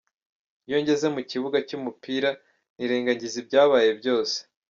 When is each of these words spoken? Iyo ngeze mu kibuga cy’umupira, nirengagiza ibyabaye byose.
Iyo 0.67 0.77
ngeze 0.81 1.07
mu 1.15 1.21
kibuga 1.29 1.57
cy’umupira, 1.67 2.29
nirengagiza 2.75 3.35
ibyabaye 3.41 3.89
byose. 3.99 4.37